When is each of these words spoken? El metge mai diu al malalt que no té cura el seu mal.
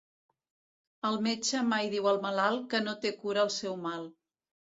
El 1.09 1.17
metge 1.25 1.59
mai 1.73 1.91
diu 1.91 2.09
al 2.13 2.17
malalt 2.25 2.65
que 2.71 2.81
no 2.87 2.97
té 3.05 3.11
cura 3.21 3.43
el 3.47 3.55
seu 3.59 3.77
mal. 3.87 4.09